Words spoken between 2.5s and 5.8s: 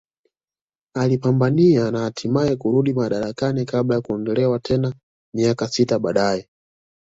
kurudi madarakani kabla ya kuondolewa tena miaka